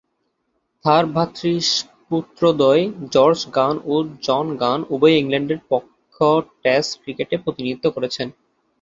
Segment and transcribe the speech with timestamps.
[0.85, 2.83] তার ভ্রাতৃস্পুত্রদ্বয়
[3.13, 3.95] George Gunn ও
[4.23, 6.15] জন গান উভয়েই ইংল্যান্ডের পক্ষ
[6.63, 8.27] টেস্ট ক্রিকেটে প্রতিনিধিত্ব করেছেন।